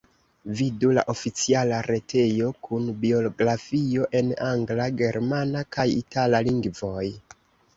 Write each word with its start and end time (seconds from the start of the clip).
Vidu 0.59 0.89
la 0.97 1.01
oficiala 1.11 1.81
retejo 1.87 2.47
kun 2.69 2.87
biografio 3.03 4.09
en 4.21 4.33
angla, 4.47 4.89
germana 5.03 5.63
kaj 5.77 5.87
itala 6.01 6.41
lingvoj. 6.49 7.07